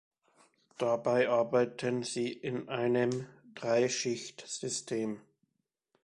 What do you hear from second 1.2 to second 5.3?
arbeiteten sie in einem Drei-Schicht-System.